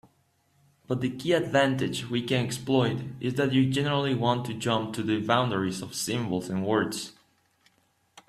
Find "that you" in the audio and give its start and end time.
3.35-3.69